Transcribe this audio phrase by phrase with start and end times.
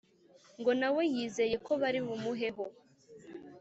[0.59, 2.65] ngo nawe yizeye ko bari bumuheho